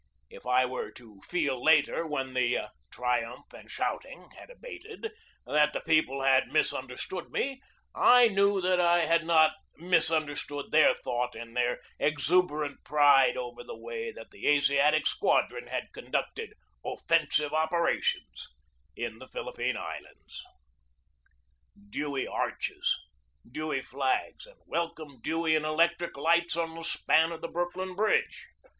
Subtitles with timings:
[0.31, 4.47] If I were to feel later, when the "triumph and shouting" had 2 9 o
[4.47, 5.11] GEORGE DEWEY abated,
[5.45, 7.61] that the people had misunderstood me,
[7.93, 13.77] I knew that I had not misunderstood their thought in their exuberant pride over the
[13.77, 18.47] way that the Asiatic Squadron had conducted "offensive operations"
[18.95, 20.43] in the Philippine Islands.
[21.91, 22.97] Dewey arches,
[23.47, 27.93] Dewey flags, and "Welcome Dewey" in electric lights on the span of the Brook lyn
[27.93, 28.47] Bridge!